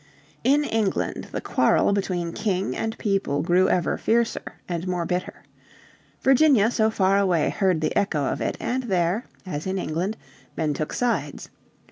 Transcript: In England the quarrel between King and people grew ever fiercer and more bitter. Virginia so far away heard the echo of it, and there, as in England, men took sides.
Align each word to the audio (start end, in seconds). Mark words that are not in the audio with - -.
In 0.43 0.63
England 0.63 1.27
the 1.31 1.41
quarrel 1.41 1.93
between 1.93 2.33
King 2.33 2.75
and 2.75 2.97
people 2.97 3.43
grew 3.43 3.69
ever 3.69 3.99
fiercer 3.99 4.55
and 4.67 4.87
more 4.87 5.05
bitter. 5.05 5.43
Virginia 6.23 6.71
so 6.71 6.89
far 6.89 7.19
away 7.19 7.51
heard 7.51 7.81
the 7.81 7.95
echo 7.95 8.25
of 8.25 8.41
it, 8.41 8.57
and 8.59 8.81
there, 8.81 9.25
as 9.45 9.67
in 9.67 9.77
England, 9.77 10.17
men 10.57 10.73
took 10.73 10.91
sides. 10.91 11.49